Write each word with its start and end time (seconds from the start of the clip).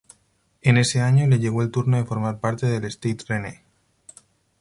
En 0.63 0.77
ese 0.77 0.99
año 0.99 1.27
le 1.27 1.37
llegó 1.37 1.61
el 1.61 1.69
turno 1.69 1.95
de 1.97 2.05
formar 2.05 2.39
parte 2.39 2.65
del 2.65 2.85
Stade 2.85 3.17
Rennais. 3.27 3.61